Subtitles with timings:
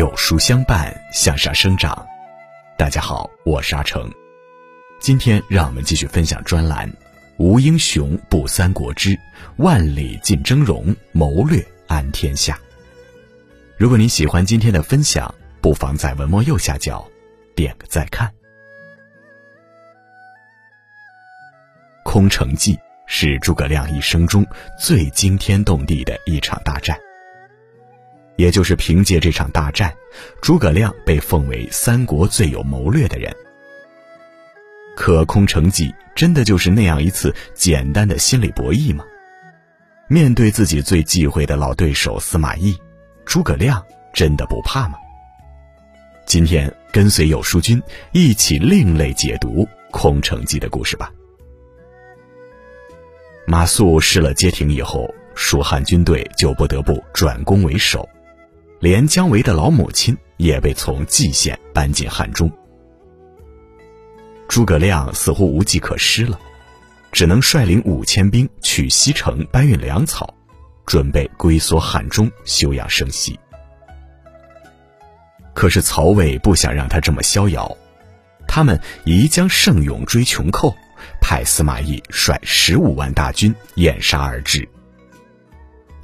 [0.00, 2.06] 有书相伴，向上生长。
[2.78, 4.10] 大家好，我是阿成。
[4.98, 6.88] 今天让我们继续分享专栏
[7.36, 9.14] 《无英雄不三国之
[9.58, 12.54] 万里尽峥嵘，谋略安天下》。
[13.76, 17.06] 如果您喜欢今天的分享，不妨在文末右下角
[17.54, 18.32] 点个再看。
[22.04, 24.46] 空城计是诸葛亮一生中
[24.78, 26.98] 最惊天动地的一场大战。
[28.40, 29.94] 也就是凭借这场大战，
[30.40, 33.30] 诸葛亮被奉为三国最有谋略的人。
[34.96, 39.04] 可空城计真的就是那样一次简单的心理博弈吗？
[40.08, 42.74] 面对自己最忌讳的老对手司马懿，
[43.26, 43.84] 诸葛亮
[44.14, 44.94] 真的不怕吗？
[46.24, 51.12] 今天跟随有书君一起另类解读空城计的故事吧。
[53.46, 58.08] 马谡失了街亭以后，蜀汉军队就不得不转攻为守。
[58.80, 62.50] 连姜维的老母亲也被从蓟县搬进汉中，
[64.48, 66.40] 诸葛亮似乎无计可施了，
[67.12, 70.32] 只能率领五千兵去西城搬运粮草，
[70.86, 73.38] 准备龟缩汉中休养生息。
[75.52, 77.76] 可是曹魏不想让他这么逍遥，
[78.48, 80.74] 他们宜将胜勇追穷寇，
[81.20, 84.66] 派司马懿率十五万大军掩杀而至。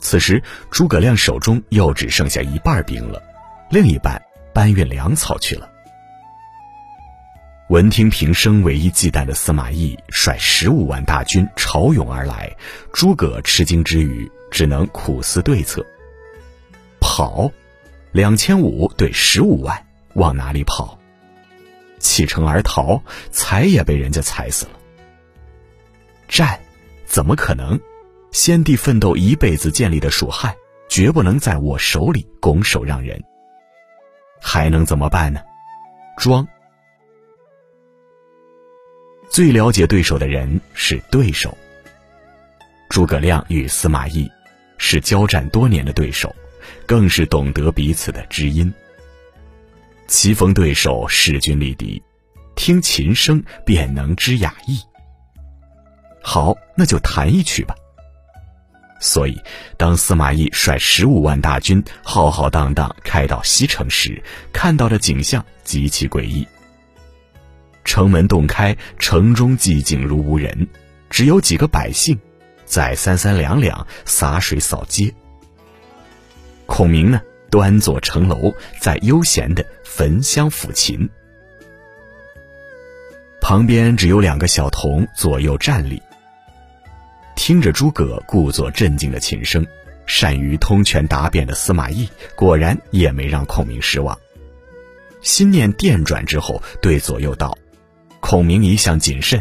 [0.06, 0.40] 此时，
[0.70, 3.20] 诸葛亮手中又只剩下一半兵了，
[3.68, 4.22] 另一半
[4.54, 5.68] 搬运粮草去了。
[7.70, 12.48] 闻听平生唯一忌惮的司马懿率十五万大军潮涌而来，
[12.92, 15.84] 诸葛吃惊之余，只能苦思对策。
[17.00, 17.50] 跑，
[18.12, 20.96] 两千五对十五万，往哪里跑？
[21.98, 24.72] 弃城而逃，踩也被人家踩死了。
[26.28, 26.60] 战，
[27.06, 27.80] 怎么可能？
[28.32, 30.55] 先帝奋斗一辈子建立的蜀汉，
[30.88, 33.22] 绝不能在我手里拱手让人。
[34.41, 35.41] 还能怎么办呢？
[36.16, 36.47] 装。
[39.28, 41.56] 最了解对手的人是对手。
[42.88, 44.31] 诸葛亮与司马懿
[44.78, 46.34] 是交战多年的对手，
[46.87, 48.72] 更是懂得彼此的知音。
[50.06, 52.00] 棋逢对手，势均力敌，
[52.54, 54.78] 听琴声便能知雅意。
[56.22, 57.75] 好，那就弹一曲吧。
[58.98, 59.40] 所以，
[59.76, 66.46] 当司马懿率十五万大军浩浩荡荡开到西城时，看到的景象极其诡异。
[67.84, 70.66] 城门洞开，城中寂静如无人，
[71.08, 72.18] 只有几个百姓
[72.64, 75.14] 在三三两两洒水扫街。
[76.66, 77.20] 孔明呢，
[77.50, 81.08] 端坐城楼，在悠闲的焚香抚琴，
[83.40, 86.02] 旁边只有两个小童左右站立。
[87.46, 89.64] 听着诸葛故作镇静的琴声，
[90.04, 94.18] 善于通权达变的司马懿果然也没让孔明失望。
[95.22, 97.56] 心念电转之后，对左右道
[98.18, 99.40] ：“孔明一向谨慎，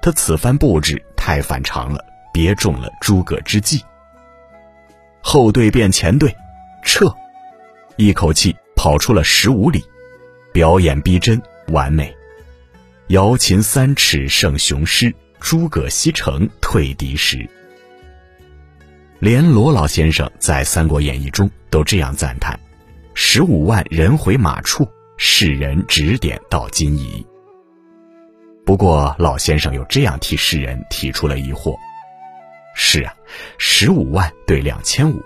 [0.00, 3.82] 他此番布置太反常了，别中了诸葛之计。
[5.20, 6.32] 后队变前队，
[6.84, 7.12] 撤！
[7.96, 9.82] 一口气跑出了十五里，
[10.52, 12.14] 表演逼真完美。
[13.08, 17.48] 摇琴三尺胜雄狮。”诸葛西城退敌时，
[19.18, 22.60] 连罗老先生在《三国演义》中都这样赞叹
[23.14, 24.86] ：“十五万人回马处，
[25.16, 27.26] 世人指点到今矣。”
[28.64, 31.74] 不过，老先生又这样替世人提出了疑惑
[32.76, 33.12] ：“是啊，
[33.58, 35.20] 十五万对两千五，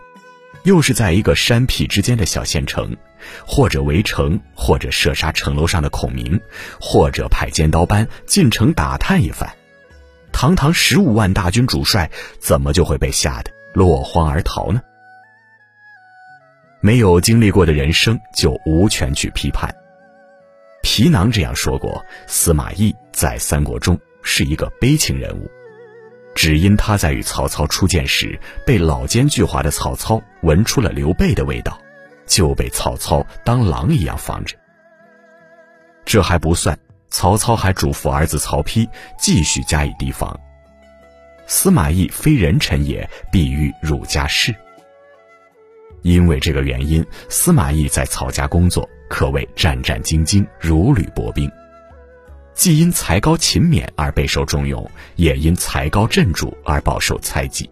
[0.62, 2.96] 又是在一个山僻之间的小县城，
[3.44, 6.40] 或者围城，或者射杀城楼上的孔明，
[6.80, 9.52] 或者派尖刀班进城打探一番。”
[10.34, 14.82] 堂堂十五万大军主帅，怎么就会被吓得落荒而逃呢？
[16.80, 19.72] 没有经历过的人生，就无权去批判。
[20.82, 25.48] 皮囊这样说过：司马懿在三国中是一个悲情人物，
[26.34, 31.80] 只因他在与曹操初见时，被老奸巨猾的曹操闻出了刘备的味道，
[32.26, 34.56] 就被曹操当狼一样防着。
[36.04, 36.76] 这还不算。
[37.14, 40.36] 曹操还嘱咐儿子曹丕继续加以提防。
[41.46, 44.52] 司马懿非人臣也，必欲汝家事。
[46.02, 51.48] 因为这个原因，司马懿在曹家工作可谓战战兢兢，如履薄冰。
[52.52, 57.70] 既因才高勤勉而备受重用，也因才高镇主而饱受猜忌。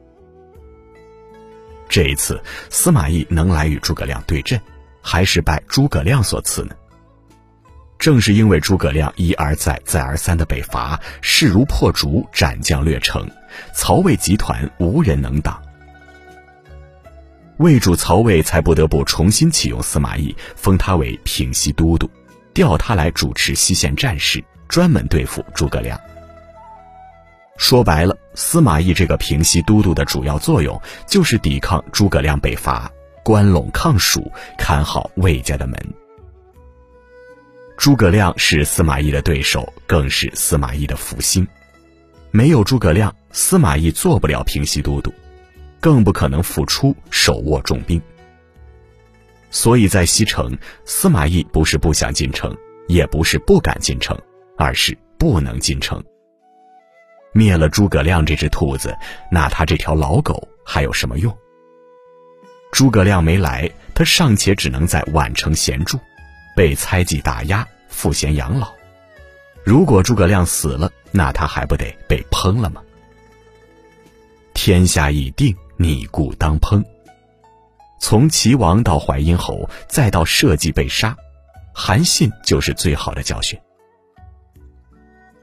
[1.88, 2.40] 这一次，
[2.70, 4.60] 司马懿能来与诸葛亮对阵，
[5.02, 6.76] 还是拜诸葛亮所赐呢？
[8.02, 13.24] 正是因为诸葛亮一而再、再而三的北伐，势如破竹，斩将略城，
[13.72, 15.62] 曹魏集团无人能挡。
[17.58, 22.10] 魏主曹魏才不得不重新启用司马懿，封他为平西都督，
[22.52, 25.96] 调他来主持西线战事，专门对付诸葛亮。
[27.56, 32.90] 说白了，司马懿这个平西都督的主要作用就是抵抗诸葛亮北伐，
[33.22, 34.28] 关陇抗蜀，
[34.58, 36.01] 看好魏家的门。
[37.76, 41.46] 诸葛亮是司马懿的对手，更是司马懿的福星。
[42.30, 45.12] 没有诸葛亮，司马懿做不了平西都督，
[45.80, 48.00] 更不可能复出手握重兵。
[49.50, 52.56] 所以在西城，司马懿不是不想进城，
[52.88, 54.16] 也不是不敢进城，
[54.56, 56.02] 而是不能进城。
[57.32, 58.96] 灭了诸葛亮这只兔子，
[59.30, 61.36] 那他这条老狗还有什么用？
[62.70, 65.98] 诸葛亮没来，他尚且只能在宛城闲住，
[66.54, 68.72] 被猜忌打压，赋闲养老。
[69.64, 72.82] 如果诸葛亮死了，那他还不得被烹了吗？
[74.54, 76.84] 天下已定，你故当烹。
[78.00, 81.16] 从齐王到淮阴侯，再到社稷被杀，
[81.72, 83.58] 韩信就是最好的教训。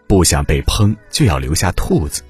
[0.08, 2.24] 不想被烹，就要留下兔子。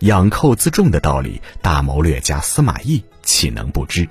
[0.00, 4.08] 养寇自重的道理，大谋略家司马懿岂能不知？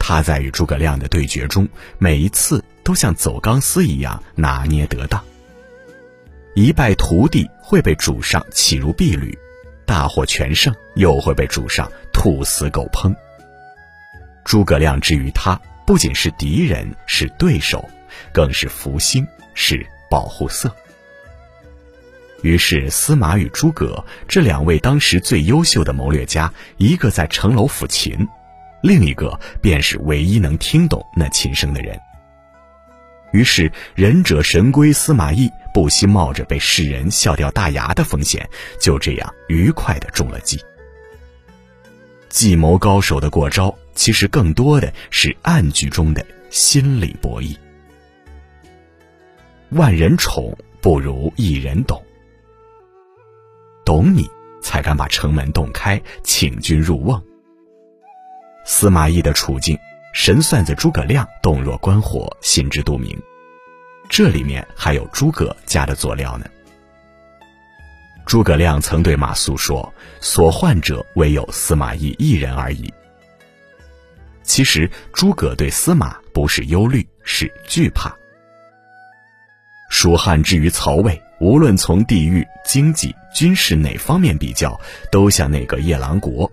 [0.00, 1.68] 他在与诸葛亮的对决中，
[1.98, 5.22] 每一次都像走钢丝一样拿捏得当。
[6.56, 9.38] 一败涂地会被主上弃如敝履，
[9.86, 13.14] 大获全胜又会被主上兔死狗烹。
[14.44, 17.88] 诸葛亮之于他，不仅是敌人，是对手，
[18.32, 19.24] 更是福星，
[19.54, 20.74] 是保护色。
[22.42, 28.26] 于是，司马与诸葛这两位当时最优秀的谋略家，一个在城楼抚琴，
[28.82, 31.98] 另一个便是唯一能听懂那琴声的人。
[33.32, 38.48] 于是，忍者神龟司马懿不惜冒着被世人笑掉大牙的风险，
[38.80, 40.60] 就这样愉快地中了计。
[42.28, 47.56] 计谋高手的过招，其实更多的是暗局中的心理博弈。
[49.70, 52.02] 万人宠不如一人懂。
[53.84, 54.28] 懂你，
[54.60, 57.22] 才敢把城门洞开，请君入瓮。
[58.64, 59.78] 司马懿的处境，
[60.12, 63.16] 神算子诸葛亮洞若观火，心知肚明。
[64.08, 66.46] 这里面还有诸葛加的佐料呢。
[68.26, 72.92] 诸葛亮曾对马谡说：“所患者唯有司马懿一人而已。”
[74.42, 78.14] 其实，诸葛对司马不是忧虑，是惧怕。
[79.88, 81.20] 蜀汉之于曹魏。
[81.40, 84.78] 无论从地域、经济、军事哪方面比较，
[85.10, 86.52] 都像那个夜郎国，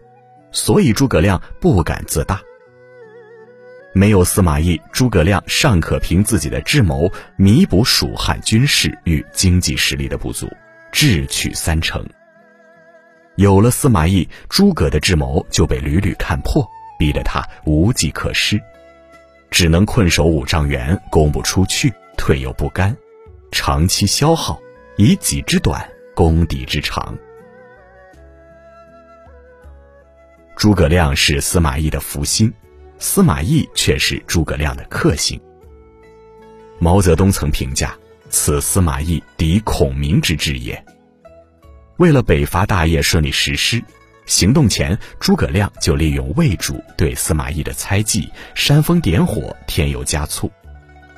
[0.57, 2.41] 所以诸葛亮不敢自大。
[3.93, 10.49] 没有司马懿，诸葛亮尚可凭自己的智谋弥补蜀汉军事与经济实力的不足，
[10.91, 12.03] 智取三成。
[13.35, 16.67] 有了司马懿，诸葛的智谋就被屡屡看破，
[16.97, 18.59] 逼得他无计可施，
[19.51, 22.97] 只能困守五丈原，攻不出去，退又不甘，
[23.51, 24.59] 长期消耗。
[24.97, 27.15] 以己之短攻敌之长。
[30.57, 32.51] 诸葛亮是司马懿的福星，
[32.97, 35.39] 司马懿却是诸葛亮的克星。
[36.79, 37.95] 毛泽东曾评价
[38.31, 40.83] ：“此司马懿敌孔明之志也。”
[41.97, 43.83] 为了北伐大业顺利实施，
[44.25, 50.51] 行动前诸葛亮就利用魏主对司马懿的猜忌，煽风点火，添油加醋，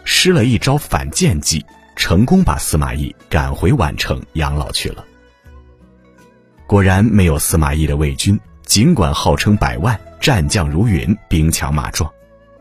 [0.03, 1.65] 施了一招反间计。
[1.95, 5.05] 成功把司马懿赶回宛城养老去了。
[6.65, 12.07] 果然，没有司马懿的魏军，尽管号称百万，战将如云，兵强马壮，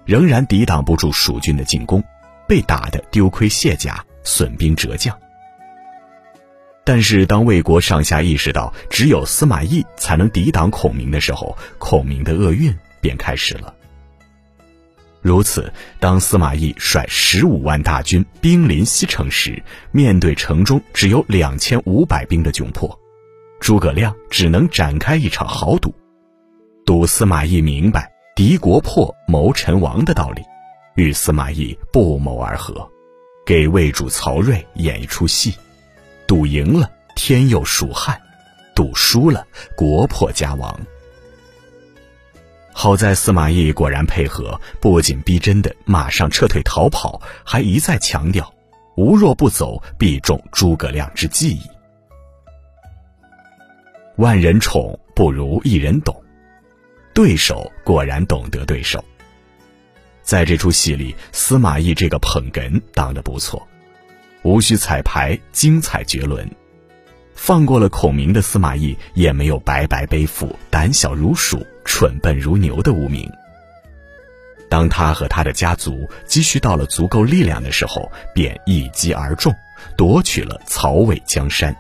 [0.07, 2.03] 仍然抵挡不住蜀军的进攻，
[2.49, 5.15] 被打得丢盔卸甲，损兵折将。
[6.83, 13.75] 但是，当魏国上下意识到只有司马懿才能抵挡孔明的时候，孔明的厄运便开始了。
[15.21, 19.63] 如此，当司马懿率十五万大军兵临西城时，
[19.93, 22.99] 面对城中只有两千五百兵的窘迫，
[23.61, 25.95] 诸葛亮只能展开一场豪赌，
[26.87, 30.43] 赌司马懿明白“敌国破，谋臣亡”的道理，
[30.95, 32.89] 与司马懿不谋而合，
[33.45, 35.55] 给魏主曹睿演一出戏，
[36.27, 38.19] 赌赢了天佑蜀汉，
[38.75, 39.47] 赌输了
[39.77, 40.79] 国破家亡。
[42.73, 48.55] 好在司马懿果然配合，不仅逼真的马上撤退逃跑，还一再强调
[48.97, 51.63] ：“吾若不走，必中诸葛亮之计矣。”
[54.19, 56.13] 万人宠不如一人懂，
[57.15, 59.05] 对手果然懂得对手。
[60.23, 63.65] 在这出戏里，司马懿这个捧哏当得不错，
[64.43, 66.51] 无需彩排，精彩绝伦。
[67.37, 73.31] 放过了孔明的司马懿，也没有白白背负胆小如鼠、蠢笨如牛的污名。
[74.69, 79.55] 当他和他的家族积蓄到了足够力量的时候，便一击而中，
[79.97, 81.73] 夺取了曹魏江山。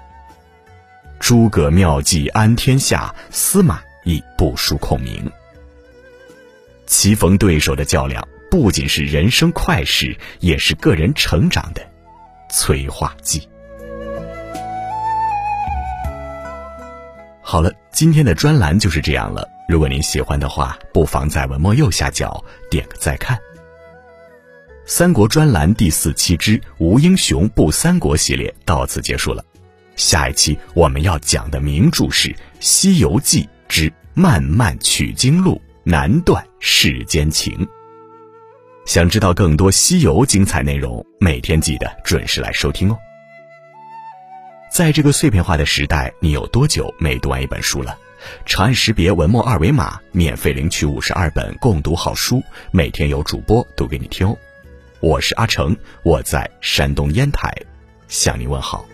[1.20, 5.30] 诸葛妙计安天下，司马懿不输孔明。
[6.86, 11.82] 棋逢对手的较量，不仅是人生快事，也是个人成长的
[12.50, 13.46] 催化剂。
[17.42, 19.46] 好了，今天的专栏就是这样了。
[19.68, 23.38] 如果您喜欢的话，不妨在文末右下角点个再看。
[24.86, 29.44] 三国专栏第四期之“吴英雄不三国”系列到此结束了。
[29.98, 32.28] 下一期我们要讲的名著是
[32.60, 35.56] 《西游记之漫漫取经路》。
[35.84, 37.66] 难断世间情。
[38.84, 42.98] 想知道更多西游精彩内容，每天记得准时来收听哦。
[44.70, 47.96] 在这个碎片化的时代，你有多久没读完一本书了？
[48.44, 54.36] 长按识别文末二维码，免费领取五十二本共读好书，每天有主播读给你听哦。
[55.00, 57.50] 我是阿成，我在山东烟台，
[58.08, 58.84] 向你问好。